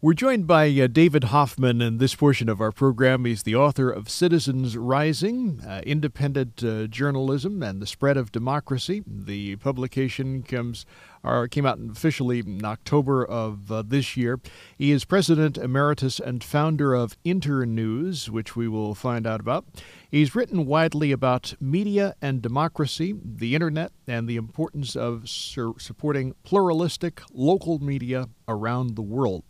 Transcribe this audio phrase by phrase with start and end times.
[0.00, 3.24] We're joined by uh, David Hoffman and this portion of our program.
[3.24, 9.02] He's the author of Citizens Rising, uh, Independent uh, Journalism and the Spread of Democracy.
[9.04, 10.86] The publication comes
[11.24, 14.38] or came out officially in October of uh, this year.
[14.76, 19.66] He is president emeritus and founder of Internews, which we will find out about.
[20.08, 26.34] He's written widely about media and democracy, the internet, and the importance of sur- supporting
[26.44, 29.42] pluralistic local media around the world.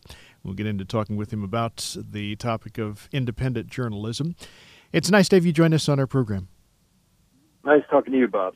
[0.49, 4.35] We'll get into talking with him about the topic of independent journalism.
[4.95, 6.49] It's nice to have you join us on our program.
[7.67, 8.55] Nice talking to you, Bob.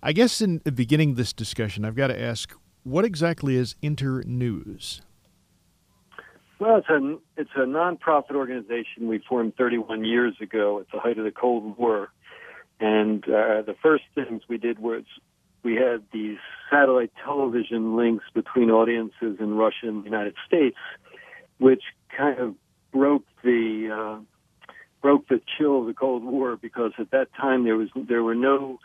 [0.00, 5.02] I guess in beginning this discussion, I've got to ask what exactly is Internews?
[6.60, 11.18] Well, it's a it's a nonprofit organization we formed 31 years ago at the height
[11.18, 12.10] of the Cold War,
[12.78, 15.02] and uh, the first things we did was
[15.64, 16.38] we had these
[16.70, 20.76] satellite television links between audiences in Russia and the United States,
[21.64, 21.82] which
[22.14, 22.54] kind of
[22.92, 24.20] broke the uh,
[25.00, 28.34] broke the chill of the Cold War because at that time there was there were
[28.34, 28.78] no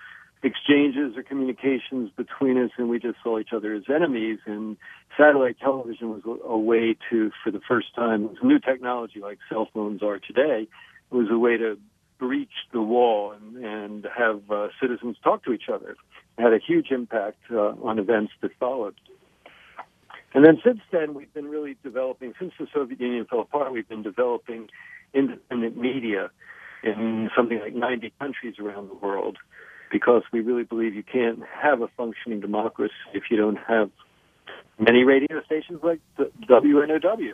[0.44, 4.40] exchanges or communications between us, and we just saw each other as enemies.
[4.46, 4.78] And
[5.18, 9.40] satellite television was a, way to, for the first time, it was new technology like
[9.50, 10.70] cell phones are today.
[11.12, 11.78] It was a way to
[12.18, 15.98] breach the wall and, and have uh, citizens talk to each other.
[16.38, 18.96] It had a huge impact uh, on events that followed.
[20.34, 23.90] And then since then, we've been really developing, since the Soviet Union fell apart, we've
[23.90, 24.70] been developing
[25.14, 26.30] independent media
[26.84, 29.38] in something like 90 countries around the world
[29.92, 33.90] because we really believe you can't have a functioning democracy if you don't have
[34.78, 37.34] many radio stations like the WNOW.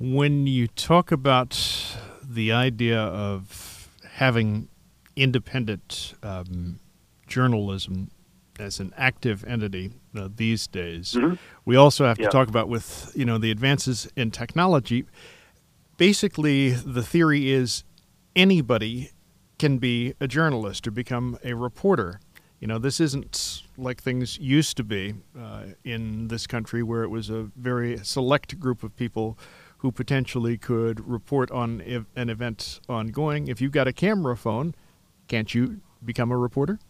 [0.00, 4.68] When you talk about the idea of having
[5.16, 6.78] independent um,
[7.26, 8.10] journalism
[8.60, 11.12] as an active entity uh, these days.
[11.12, 11.34] Mm-hmm.
[11.64, 12.30] We also have to yeah.
[12.30, 15.04] talk about with you know the advances in technology.
[15.96, 17.84] Basically, the theory is
[18.36, 19.10] anybody
[19.58, 22.20] can be a journalist or become a reporter.
[22.60, 27.08] You know, this isn't like things used to be uh, in this country, where it
[27.08, 29.38] was a very select group of people
[29.78, 33.46] who potentially could report on ev- an event ongoing.
[33.46, 34.74] If you've got a camera phone,
[35.28, 36.80] can't you become a reporter?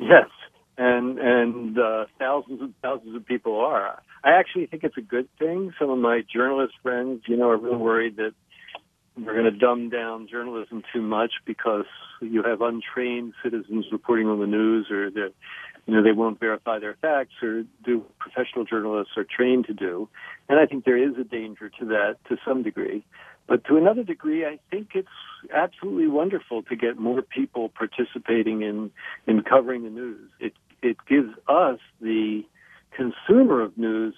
[0.00, 0.30] Yes,
[0.78, 4.00] and and uh, thousands and thousands of people are.
[4.24, 5.72] I actually think it's a good thing.
[5.78, 8.32] Some of my journalist friends, you know, are real worried that
[9.16, 11.84] we're going to dumb down journalism too much because
[12.22, 15.32] you have untrained citizens reporting on the news, or that
[15.86, 20.08] you know they won't verify their facts, or do professional journalists are trained to do.
[20.48, 23.04] And I think there is a danger to that to some degree.
[23.50, 25.08] But to another degree, I think it's
[25.52, 28.92] absolutely wonderful to get more people participating in
[29.26, 30.30] in covering the news.
[30.38, 30.52] It
[30.82, 32.44] it gives us the
[32.92, 34.14] consumer of news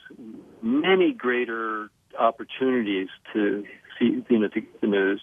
[0.61, 1.89] many greater
[2.19, 3.65] opportunities to
[3.99, 5.23] see you know to get the news.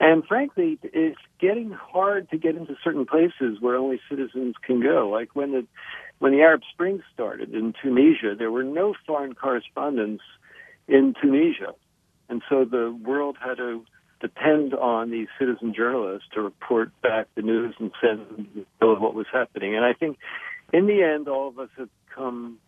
[0.00, 5.08] And frankly, it's getting hard to get into certain places where only citizens can go.
[5.08, 5.66] Like when the
[6.18, 10.24] when the Arab Spring started in Tunisia, there were no foreign correspondents
[10.88, 11.72] in Tunisia
[12.28, 13.84] and so the world had to
[14.20, 19.26] depend on these citizen journalists to report back the news and send of what was
[19.32, 19.76] happening.
[19.76, 20.18] And I think
[20.72, 22.58] in the end, all of us have come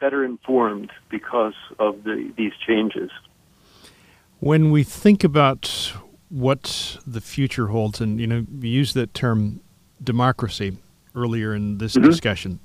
[0.00, 3.10] better informed because of the, these changes.
[4.40, 5.92] When we think about
[6.28, 9.60] what the future holds, and you know, we used that term
[10.02, 10.78] democracy
[11.14, 12.08] earlier in this mm-hmm.
[12.08, 12.58] discussion.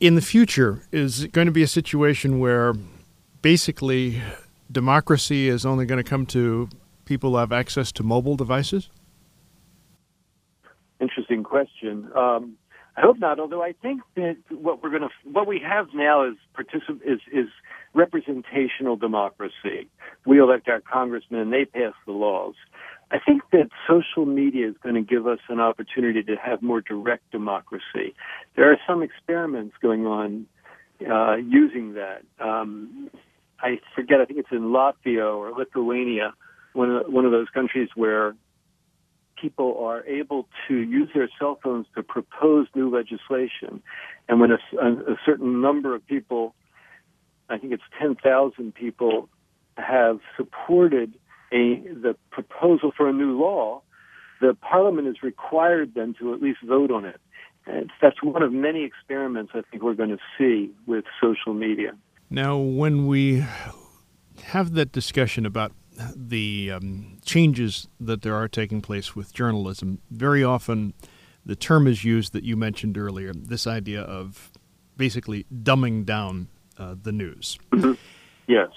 [0.00, 2.74] In the future, is it going to be a situation where
[3.42, 4.20] basically
[4.72, 6.68] democracy is only going to come to
[7.04, 8.90] people who have access to mobile devices?
[11.00, 12.10] Interesting question.
[12.16, 12.56] Um,
[12.96, 13.40] I hope not.
[13.40, 17.20] Although I think that what we're going to, what we have now is particip- is,
[17.32, 17.48] is
[17.94, 19.88] representational democracy.
[20.26, 22.54] We elect our congressmen, and they pass the laws.
[23.10, 26.80] I think that social media is going to give us an opportunity to have more
[26.80, 28.14] direct democracy.
[28.56, 30.46] There are some experiments going on
[31.10, 32.22] uh, using that.
[32.40, 33.10] Um,
[33.62, 34.20] I forget.
[34.20, 36.34] I think it's in Latvia or Lithuania,
[36.72, 38.34] one of one of those countries where
[39.40, 43.82] people are able to use their cell phones to propose new legislation,
[44.28, 46.54] and when a, a, certain number of people,
[47.48, 49.28] I think it's ten thousand people,
[49.76, 51.14] have supported
[51.52, 53.82] a the proposal for a new law,
[54.40, 57.20] the parliament is required then to at least vote on it.
[57.66, 61.92] And that's one of many experiments I think we're going to see with social media.
[62.32, 63.44] Now, when we
[64.44, 65.72] have that discussion about
[66.16, 70.94] the um, changes that there are taking place with journalism, very often
[71.44, 74.50] the term is used that you mentioned earlier this idea of
[74.96, 76.48] basically dumbing down
[76.78, 77.58] uh, the news.
[77.70, 77.92] Mm-hmm.
[78.46, 78.70] Yes.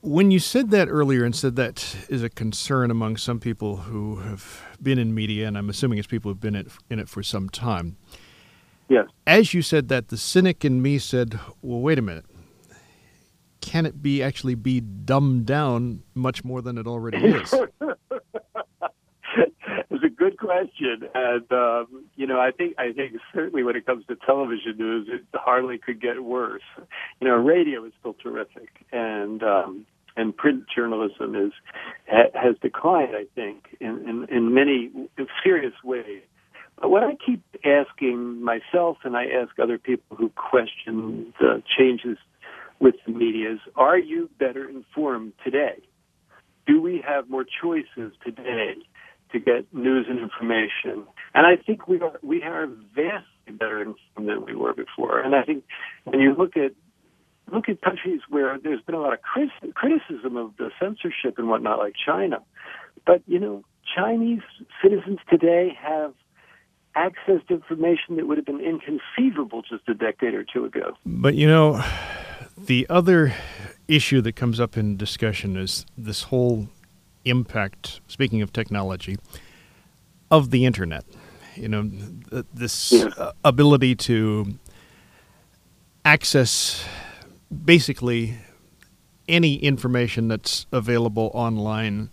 [0.00, 4.16] When you said that earlier and said that is a concern among some people who
[4.16, 6.56] have been in media, and I'm assuming it's people who've been
[6.90, 7.98] in it for some time.
[8.88, 9.06] Yes.
[9.28, 12.24] As you said that, the cynic in me said, well, wait a minute.
[13.60, 17.54] Can it be actually be dumbed down much more than it already is?
[19.90, 23.86] it's a good question, and um, you know, I think I think certainly when it
[23.86, 26.62] comes to television news, it hardly could get worse.
[27.20, 29.86] You know, radio is still terrific, and um,
[30.16, 31.52] and print journalism is
[32.08, 33.14] ha, has declined.
[33.14, 34.90] I think in, in in many
[35.42, 36.22] serious ways.
[36.80, 42.16] But what I keep asking myself, and I ask other people who question the changes
[42.80, 45.82] with the media, is: Are you better informed today?
[46.66, 48.74] Do we have more choices today?
[49.32, 51.06] to get news and information.
[51.34, 55.20] And I think we are we are vastly better informed than we were before.
[55.20, 55.64] And I think
[56.04, 56.72] when you look at
[57.52, 59.20] look at countries where there's been a lot of
[59.74, 62.42] criticism of the censorship and whatnot, like China,
[63.06, 63.64] but you know,
[63.96, 64.42] Chinese
[64.82, 66.14] citizens today have
[66.94, 70.92] access to information that would have been inconceivable just a decade or two ago.
[71.06, 71.82] But you know,
[72.66, 73.34] the other
[73.88, 76.68] issue that comes up in discussion is this whole
[77.24, 79.16] impact, speaking of technology,
[80.30, 81.04] of the internet.
[81.56, 81.90] You know,
[82.54, 83.32] this yeah.
[83.44, 84.58] ability to
[86.04, 86.84] access
[87.64, 88.38] basically
[89.28, 92.10] any information that's available online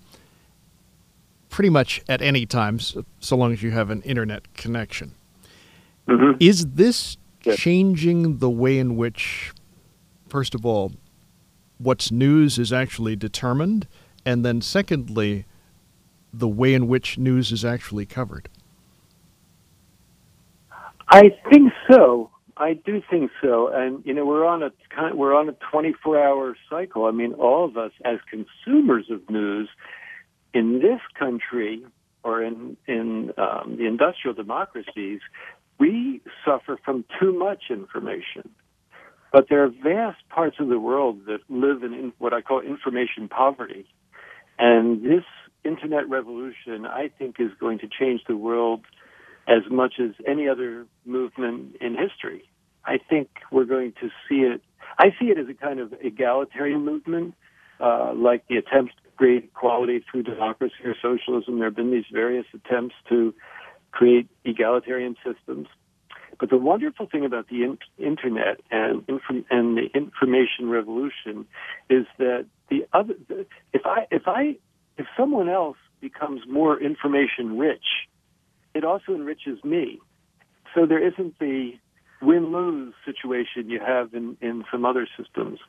[1.49, 5.15] pretty much at any time, so, long as you have an internet connection.
[6.07, 6.38] Mm-hmm.
[6.39, 7.55] Is this yeah.
[7.55, 9.53] changing the way in which,
[10.27, 10.94] first of all,
[11.77, 13.88] what's news is actually determined?
[14.25, 15.45] And then, secondly,
[16.33, 18.50] the way in which news is actually covered?
[21.09, 22.29] I think so.
[22.57, 24.71] I do think so, and you know we're on a
[25.15, 27.06] we're on a 24-hour cycle.
[27.06, 29.69] I mean, all of us as consumers of news
[30.53, 31.85] in this country
[32.23, 35.21] or in in um, the industrial democracies,
[35.80, 38.50] we suffer from too much information.
[39.31, 43.27] But there are vast parts of the world that live in what I call information
[43.27, 43.85] poverty,
[44.57, 45.24] and this
[45.63, 48.81] internet revolution, I think, is going to change the world
[49.47, 52.50] as much as any other movement in history.
[52.85, 54.62] I think we're going to see it.
[54.97, 57.35] I see it as a kind of egalitarian movement,
[57.80, 61.59] uh, like the attempts to create equality through democracy or socialism.
[61.59, 63.33] There have been these various attempts to
[63.91, 65.68] create egalitarian systems.
[66.39, 71.45] But the wonderful thing about the in- internet and, inf- and the information revolution
[71.89, 73.16] is that the other,
[73.74, 74.57] if I, if I,
[74.98, 77.86] if someone else becomes more information rich,
[78.74, 80.00] it also enriches me.
[80.75, 81.72] So there isn't the
[82.22, 85.60] win-lose situation you have in, in some other systems.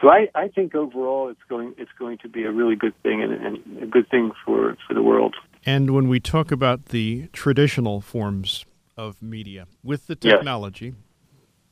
[0.00, 3.22] So I, I think overall it's going it's going to be a really good thing
[3.22, 5.36] and, and a good thing for, for the world.
[5.64, 8.64] And when we talk about the traditional forms
[8.96, 10.94] of media, with the technology, yes.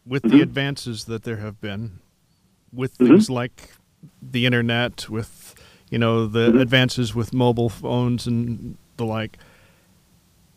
[0.06, 0.36] with mm-hmm.
[0.36, 1.98] the advances that there have been,
[2.72, 3.06] with mm-hmm.
[3.14, 3.70] things like
[4.22, 5.54] the internet, with
[5.90, 6.58] you know the mm-hmm.
[6.58, 9.38] advances with mobile phones and the like,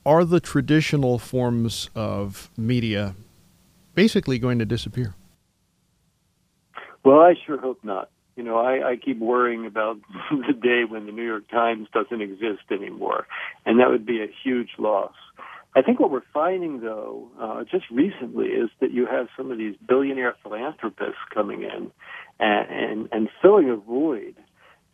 [0.05, 3.15] are the traditional forms of media
[3.95, 5.15] basically going to disappear?
[7.03, 8.09] Well, I sure hope not.
[8.35, 9.97] You know, I, I keep worrying about
[10.31, 13.27] the day when the New York Times doesn't exist anymore,
[13.65, 15.13] and that would be a huge loss.
[15.75, 19.57] I think what we're finding, though, uh, just recently, is that you have some of
[19.57, 21.91] these billionaire philanthropists coming in
[22.39, 24.35] and, and, and filling a void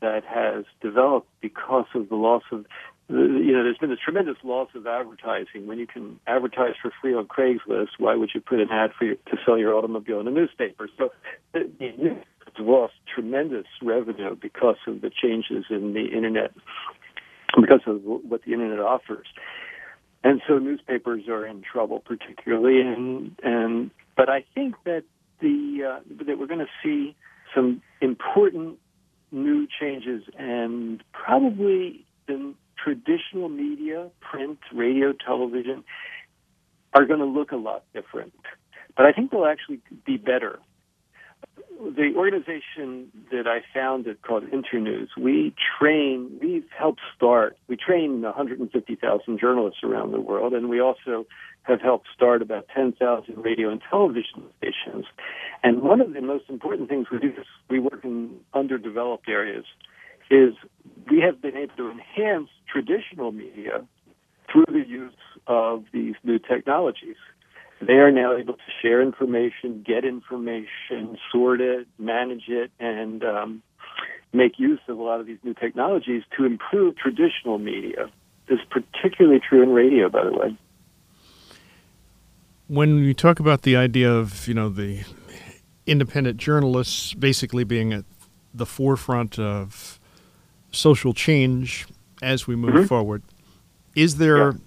[0.02, 2.66] that has developed because of the loss of
[3.10, 5.66] you know, there's been a tremendous loss of advertising.
[5.66, 9.06] When you can advertise for free on Craigslist, why would you put an ad for
[9.06, 10.88] your, to sell your automobile in a newspaper?
[10.96, 11.10] So
[11.56, 16.52] it's lost tremendous revenue because of the changes in the internet,
[17.60, 19.26] because of what the internet offers
[20.24, 22.82] and so newspapers are in trouble, particularly.
[22.82, 25.04] And and but I think that
[25.42, 27.16] the uh, that we're going to see
[27.56, 28.80] some important
[29.32, 35.84] new changes, and probably the traditional media, print, radio, television,
[36.94, 38.34] are going to look a lot different.
[38.96, 40.60] But I think they'll actually be better
[42.00, 49.38] the organization that I founded called Internews, we train, we've helped start, we train 150,000
[49.38, 51.26] journalists around the world, and we also
[51.64, 55.08] have helped start about 10,000 radio and television stations.
[55.62, 59.66] And one of the most important things we do is we work in underdeveloped areas,
[60.32, 60.54] is
[61.12, 63.86] we have been able to enhance traditional media
[64.50, 65.12] through the use
[65.48, 67.18] of these new technologies.
[67.82, 73.64] They are now able to share information, get information, sort it, manage it, and um,
[74.34, 78.10] make use of a lot of these new technologies to improve traditional media.
[78.48, 80.58] This is particularly true in radio, by the way.
[82.68, 85.04] When you talk about the idea of, you know, the
[85.88, 88.06] independent journalists basically being at
[88.54, 90.00] the forefront of
[90.72, 91.88] social change
[92.22, 92.86] as we move mm-hmm.
[92.86, 93.24] forward,
[93.96, 94.58] is there yeah.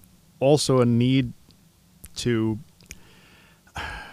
[0.40, 1.32] also a need
[2.16, 2.58] to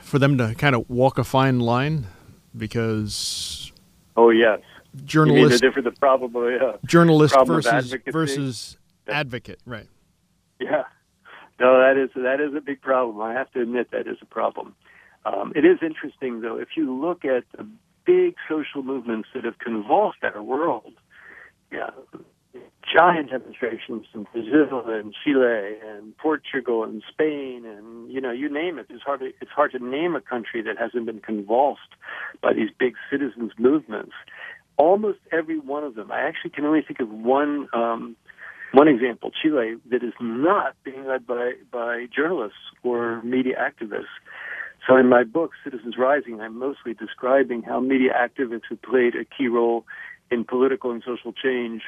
[0.09, 2.07] for them to kind of walk a fine line?
[2.55, 3.71] Because
[4.17, 4.59] oh yes.
[5.05, 6.77] Journalist different the problem yeah.
[6.85, 9.87] journalist problem versus versus advocate right.
[10.59, 10.83] Yeah.
[11.59, 13.21] No that is that is a big problem.
[13.21, 14.75] I have to admit that is a problem.
[15.25, 16.57] Um, it is interesting though.
[16.57, 17.67] If you look at the
[18.05, 20.93] big social movements that have convulsed our world
[21.71, 21.89] yeah
[22.91, 28.79] giant demonstrations in Brazil and Chile and Portugal and Spain and you know you name
[28.79, 28.87] it.
[28.89, 31.93] It's hard to, it's hard to name a country that hasn't been convulsed
[32.41, 34.13] by these big citizens movements.
[34.77, 36.11] Almost every one of them.
[36.11, 38.15] I actually can only think of one um,
[38.71, 44.13] one example, Chile, that is not being led by by journalists or media activists.
[44.87, 49.25] So in my book, Citizens Rising, I'm mostly describing how media activists have played a
[49.25, 49.85] key role
[50.31, 51.81] in political and social change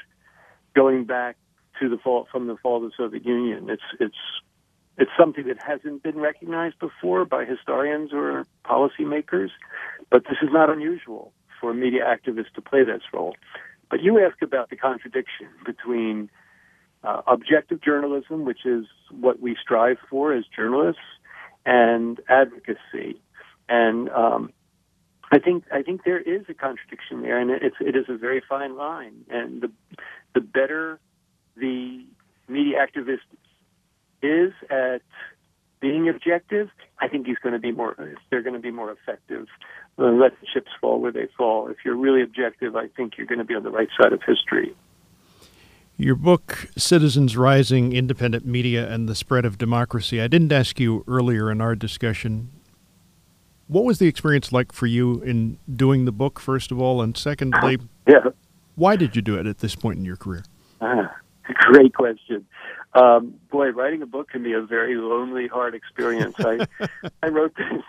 [0.75, 1.37] going back
[1.79, 3.69] to the fall from the fall of the Soviet Union.
[3.69, 4.15] It's it's
[4.97, 9.49] it's something that hasn't been recognized before by historians or policymakers,
[10.09, 13.35] but this is not unusual for media activists to play this role.
[13.89, 16.29] But you ask about the contradiction between
[17.03, 21.01] uh, objective journalism, which is what we strive for as journalists,
[21.65, 23.21] and advocacy.
[23.69, 24.51] And um,
[25.31, 28.41] I think I think there is a contradiction there, and it's it is a very
[28.47, 29.25] fine line.
[29.29, 29.71] And the
[30.33, 30.99] the better
[31.55, 32.05] the
[32.47, 33.19] media activist
[34.21, 35.01] is at
[35.79, 36.69] being objective,
[36.99, 37.95] I think he's going to be more.
[38.29, 39.47] They're going to be more effective.
[39.97, 41.69] Let the chips fall where they fall.
[41.69, 44.21] If you're really objective, I think you're going to be on the right side of
[44.23, 44.75] history.
[45.97, 50.21] Your book, Citizens Rising Independent Media and the Spread of Democracy.
[50.21, 52.49] I didn't ask you earlier in our discussion
[53.71, 57.15] what was the experience like for you in doing the book, first of all, and
[57.15, 58.25] secondly, yeah.
[58.75, 60.43] why did you do it at this point in your career?
[60.81, 61.15] Ah,
[61.71, 62.45] great question.
[62.95, 66.35] Um, boy, writing a book can be a very lonely, hard experience.
[66.39, 66.67] I
[67.23, 67.81] I wrote this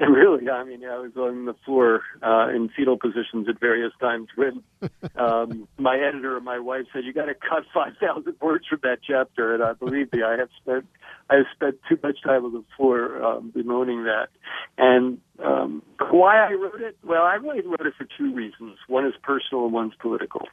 [0.00, 3.92] and really, I mean, I was on the floor uh, in fetal positions at various
[4.00, 4.62] times when
[5.16, 8.80] um, my editor and my wife said, "You got to cut five thousand words from
[8.82, 10.86] that chapter." And I believe me, I have spent
[11.28, 14.28] I have spent too much time on the floor um, bemoaning that.
[14.78, 16.96] And um, why I wrote it?
[17.04, 18.78] Well, I really wrote it for two reasons.
[18.88, 20.48] One is personal, and one's political.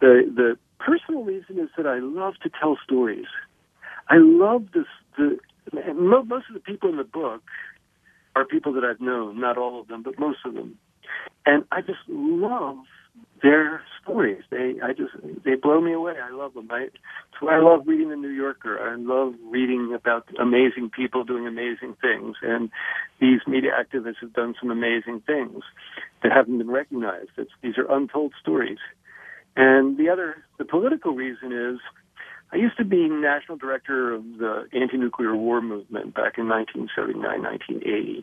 [0.00, 3.26] The the personal reason is that I love to tell stories.
[4.08, 4.86] I love this.
[5.16, 5.38] The
[5.94, 7.42] most of the people in the book
[8.36, 10.78] are people that I've known, not all of them, but most of them.
[11.46, 12.76] And I just love
[13.42, 14.42] their stories.
[14.50, 15.12] They, I just,
[15.44, 16.14] they blow me away.
[16.22, 16.68] I love them.
[16.70, 16.88] I,
[17.40, 18.78] why I love reading the New Yorker.
[18.80, 22.36] I love reading about amazing people doing amazing things.
[22.42, 22.70] And
[23.20, 25.62] these media activists have done some amazing things
[26.22, 27.30] that haven't been recognized.
[27.36, 28.78] It's, these are untold stories.
[29.56, 31.78] And the other, the political reason is
[32.52, 38.22] I used to be national director of the anti-nuclear war movement back in 1979, 1980.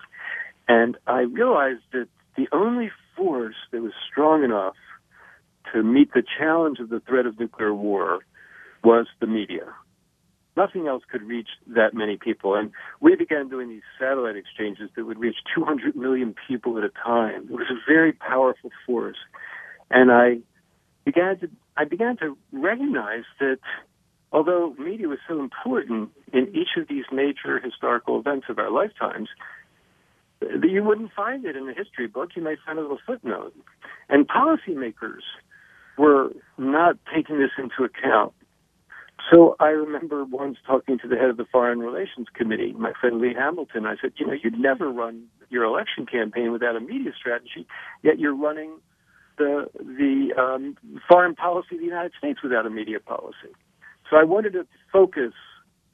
[0.68, 4.76] And I realized that the only force that was strong enough
[5.74, 8.20] to meet the challenge of the threat of nuclear war
[8.84, 9.74] was the media.
[10.58, 12.56] Nothing else could reach that many people.
[12.56, 16.90] And we began doing these satellite exchanges that would reach 200 million people at a
[16.90, 17.48] time.
[17.50, 19.18] It was a very powerful force.
[19.92, 20.38] And I
[21.04, 23.60] began to, I began to recognize that
[24.36, 29.30] although media was so important in each of these major historical events of our lifetimes,
[30.42, 32.32] that you wouldn't find it in a history book.
[32.36, 33.54] You might find a little footnote.
[34.10, 35.24] And policymakers
[35.98, 38.34] were not taking this into account.
[39.32, 43.22] So I remember once talking to the head of the Foreign Relations Committee, my friend
[43.22, 43.86] Lee Hamilton.
[43.86, 47.66] I said, you know, you'd never run your election campaign without a media strategy,
[48.04, 48.74] yet you're running
[49.38, 50.76] the the um,
[51.10, 53.56] foreign policy of the United States without a media policy.
[54.10, 55.34] So I wanted to focus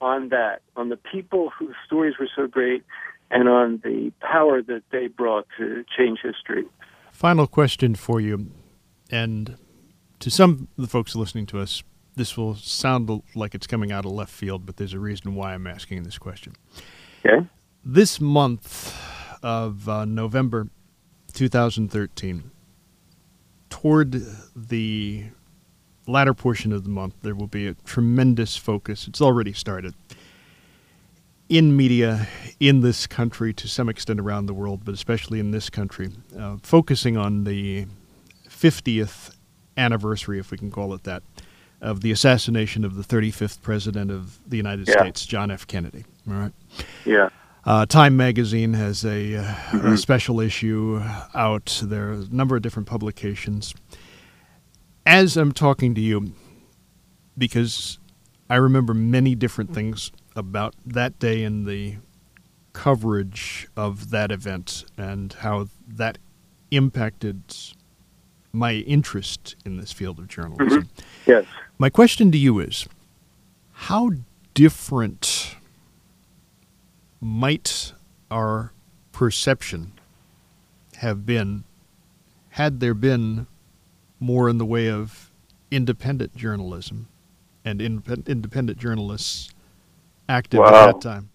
[0.00, 2.82] on that, on the people whose stories were so great,
[3.30, 6.64] and on the power that they brought to change history.
[7.12, 8.50] Final question for you,
[9.10, 9.56] and
[10.18, 11.82] to some of the folks listening to us,
[12.16, 15.54] this will sound like it's coming out of left field, but there's a reason why
[15.54, 16.54] I'm asking this question.
[17.24, 17.46] Okay.
[17.84, 18.94] This month
[19.42, 20.68] of uh, November
[21.32, 22.50] 2013,
[23.70, 24.22] toward
[24.54, 25.24] the
[26.12, 29.08] latter portion of the month, there will be a tremendous focus.
[29.08, 29.94] It's already started
[31.48, 32.28] in media
[32.60, 36.56] in this country, to some extent around the world, but especially in this country, uh,
[36.62, 37.86] focusing on the
[38.48, 39.34] 50th
[39.76, 41.22] anniversary, if we can call it that,
[41.80, 45.00] of the assassination of the 35th president of the United Yeah.
[45.00, 45.66] States, John F.
[45.66, 46.04] Kennedy.
[46.28, 46.52] All right.
[47.04, 47.28] Yeah.
[47.64, 49.92] Uh, Time magazine has a, uh, Mm-hmm.
[49.94, 51.02] a special issue
[51.34, 51.80] out.
[51.82, 53.74] There are a number of different publications.
[55.04, 56.32] As I'm talking to you,
[57.36, 57.98] because
[58.48, 61.96] I remember many different things about that day and the
[62.72, 66.18] coverage of that event and how that
[66.70, 67.42] impacted
[68.52, 70.82] my interest in this field of journalism.
[70.82, 71.30] Mm-hmm.
[71.30, 71.44] Yes.
[71.78, 72.86] My question to you is
[73.72, 74.10] how
[74.54, 75.56] different
[77.20, 77.92] might
[78.30, 78.72] our
[79.12, 79.92] perception
[80.96, 81.64] have been
[82.50, 83.46] had there been
[84.22, 85.30] more in the way of
[85.70, 87.08] independent journalism
[87.64, 89.50] and indep- independent journalists
[90.28, 91.30] active at that time?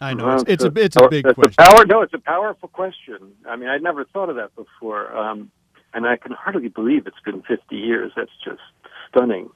[0.00, 1.54] I know Well, it's, it's a it's a big question.
[1.58, 3.32] power, no, it's a powerful question.
[3.48, 5.50] I mean, I'd never thought of that before, um,
[5.94, 8.12] and I can hardly believe it's been 50 years.
[8.16, 8.60] That's just
[9.08, 9.48] stunning.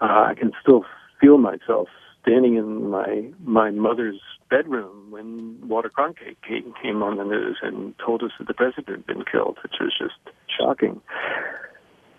[0.00, 0.84] Uh, I can still
[1.20, 1.88] feel myself
[2.22, 7.94] standing in my my mother's bedroom when Walter Cronkite came, came on the news and
[8.04, 10.14] told us that the president had been killed, which was just
[10.58, 11.00] shocking.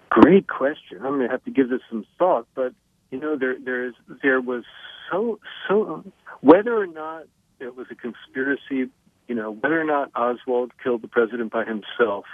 [0.10, 0.98] Great question.
[0.98, 2.74] I'm going to have to give this some thought, but
[3.12, 4.63] you know, there there's there was
[5.12, 6.03] so so
[6.41, 7.24] whether or not
[7.60, 8.91] it was a conspiracy,
[9.27, 12.25] you know, whether or not Oswald killed the president by himself,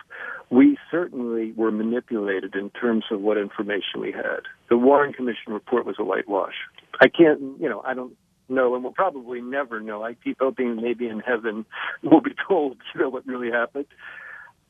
[0.49, 4.41] we certainly were manipulated in terms of what information we had.
[4.69, 6.53] The Warren Commission report was a whitewash.
[7.01, 8.15] I can't, you know, I don't
[8.49, 10.03] know, and we'll probably never know.
[10.03, 11.65] I keep hoping maybe in heaven
[12.03, 13.85] we'll be told, you know, what really happened.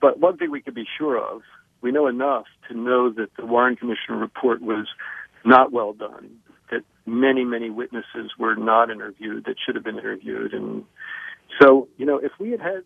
[0.03, 1.43] But one thing we can be sure of,
[1.81, 4.85] we know enough to know that the Warren Commission report was
[5.45, 6.39] not well done,
[6.71, 10.53] that many, many witnesses were not interviewed that should have been interviewed.
[10.53, 10.83] And
[11.61, 12.83] so, you know, if we had had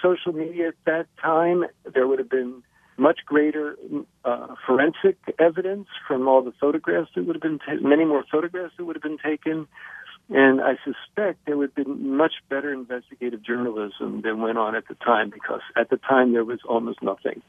[0.00, 2.62] social media at that time, there would have been
[2.96, 3.76] much greater
[4.24, 8.74] uh, forensic evidence from all the photographs that would have been ta- many more photographs
[8.76, 9.66] that would have been taken.
[10.34, 14.88] And I suspect there would have been much better investigative journalism than went on at
[14.88, 17.42] the time because at the time there was almost nothing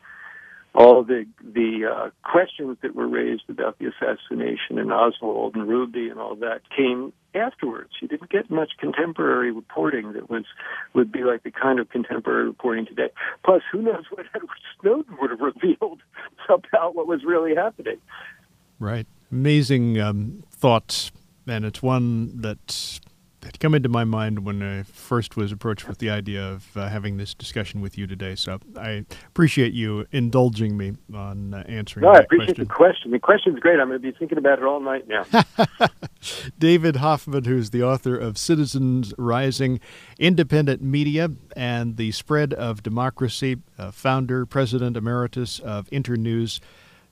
[0.76, 6.10] all the the uh, questions that were raised about the assassination and Oswald and Ruby
[6.10, 7.91] and all that came afterwards.
[8.02, 10.46] You didn't get much contemporary reporting that was
[10.93, 13.10] would be like the kind of contemporary reporting today.
[13.46, 14.50] Plus, who knows what Edward
[14.82, 16.02] Snowden would have revealed
[16.50, 17.98] about what was really happening.
[18.80, 19.06] Right.
[19.32, 21.12] Amazing um, thoughts,
[21.47, 22.99] and it's one that
[23.45, 26.89] had come into my mind when I first was approached with the idea of uh,
[26.89, 28.36] having this discussion with you today.
[28.36, 32.63] So I appreciate you indulging me on uh, answering No, I appreciate question.
[32.63, 33.12] the question.
[33.12, 33.79] The question's great.
[33.79, 35.25] I'm going to be thinking about it all night now.
[36.60, 39.79] David Hoffman, who's the author of Citizens Rising,
[40.19, 46.62] Independent Media, and the Spread of Democracy, uh, founder, president emeritus of Internews,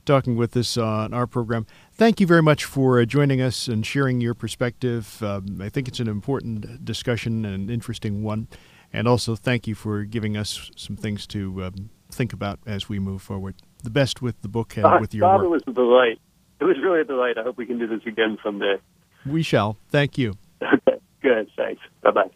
[0.05, 1.65] talking with us on our program.
[1.93, 5.21] Thank you very much for uh, joining us and sharing your perspective.
[5.23, 8.47] Um, I think it's an important discussion and an interesting one.
[8.93, 12.99] And also, thank you for giving us some things to um, think about as we
[12.99, 13.55] move forward.
[13.83, 15.51] The best with the book and Uh, with your Bob, it work.
[15.53, 16.19] was a delight.
[16.59, 17.37] It was really a delight.
[17.37, 18.75] I hope we can do this again someday.
[19.25, 19.77] We shall.
[19.89, 20.33] Thank you.
[20.63, 21.49] Okay, good.
[21.55, 21.81] Thanks.
[22.03, 22.29] Bye bye.